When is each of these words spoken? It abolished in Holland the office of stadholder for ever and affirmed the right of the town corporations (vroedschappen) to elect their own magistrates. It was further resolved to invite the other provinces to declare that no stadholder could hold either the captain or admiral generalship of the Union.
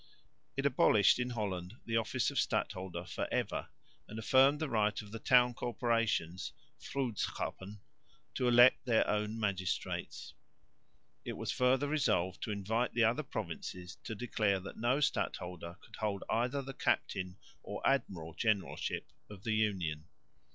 It 0.57 0.65
abolished 0.65 1.19
in 1.19 1.29
Holland 1.29 1.77
the 1.85 1.95
office 1.95 2.31
of 2.31 2.39
stadholder 2.39 3.05
for 3.05 3.31
ever 3.31 3.69
and 4.07 4.17
affirmed 4.17 4.59
the 4.59 4.67
right 4.67 4.99
of 4.99 5.11
the 5.11 5.19
town 5.19 5.53
corporations 5.53 6.53
(vroedschappen) 6.79 7.81
to 8.33 8.47
elect 8.47 8.83
their 8.87 9.07
own 9.07 9.39
magistrates. 9.39 10.33
It 11.23 11.33
was 11.33 11.51
further 11.51 11.87
resolved 11.87 12.41
to 12.41 12.51
invite 12.51 12.95
the 12.95 13.03
other 13.03 13.21
provinces 13.21 13.99
to 14.03 14.15
declare 14.15 14.59
that 14.61 14.77
no 14.79 15.01
stadholder 15.01 15.77
could 15.83 15.97
hold 15.97 16.23
either 16.31 16.63
the 16.63 16.73
captain 16.73 17.37
or 17.61 17.87
admiral 17.87 18.33
generalship 18.33 19.05
of 19.29 19.43
the 19.43 19.53
Union. 19.53 20.05